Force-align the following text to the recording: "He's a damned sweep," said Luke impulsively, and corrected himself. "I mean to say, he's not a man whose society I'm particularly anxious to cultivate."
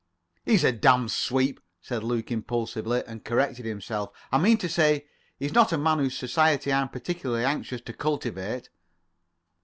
"He's 0.45 0.63
a 0.63 0.71
damned 0.71 1.11
sweep," 1.11 1.59
said 1.79 2.03
Luke 2.03 2.31
impulsively, 2.31 3.03
and 3.05 3.23
corrected 3.23 3.65
himself. 3.67 4.09
"I 4.31 4.39
mean 4.39 4.57
to 4.57 4.67
say, 4.67 5.05
he's 5.37 5.53
not 5.53 5.71
a 5.71 5.77
man 5.77 5.99
whose 5.99 6.17
society 6.17 6.73
I'm 6.73 6.89
particularly 6.89 7.45
anxious 7.45 7.81
to 7.81 7.93
cultivate." 7.93 8.71